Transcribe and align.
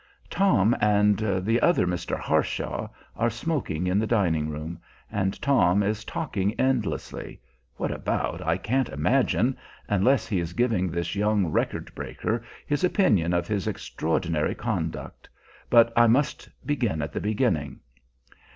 Tom 0.31 0.75
and 0.81 1.19
the 1.19 1.61
other 1.61 1.85
Mr. 1.85 2.17
Harshaw 2.17 2.89
are 3.15 3.29
smoking 3.29 3.85
in 3.85 3.99
the 3.99 4.07
dining 4.07 4.49
room, 4.49 4.79
and 5.11 5.39
Tom 5.43 5.83
is 5.83 6.03
talking 6.03 6.53
endlessly 6.59 7.39
what 7.75 7.91
about 7.91 8.41
I 8.41 8.57
can't 8.57 8.89
imagine, 8.89 9.55
unless 9.87 10.25
he 10.25 10.39
is 10.39 10.53
giving 10.53 10.89
this 10.89 11.13
young 11.13 11.51
record 11.51 11.93
breaker 11.93 12.43
his 12.65 12.83
opinion 12.83 13.31
of 13.31 13.47
his 13.47 13.67
extraordinary 13.67 14.55
conduct. 14.55 15.29
But 15.69 15.93
I 15.95 16.07
must 16.07 16.49
begin 16.65 17.03
at 17.03 17.11
the 17.13 17.21
beginning. 17.21 17.79